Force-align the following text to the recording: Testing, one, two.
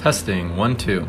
Testing, 0.00 0.56
one, 0.56 0.76
two. 0.76 1.06